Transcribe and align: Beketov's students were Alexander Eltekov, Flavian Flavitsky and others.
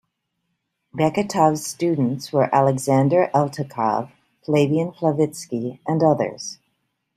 Beketov's 0.97 1.63
students 1.63 2.33
were 2.33 2.49
Alexander 2.55 3.29
Eltekov, 3.35 4.09
Flavian 4.43 4.91
Flavitsky 4.93 5.77
and 5.87 6.01
others. 6.01 6.57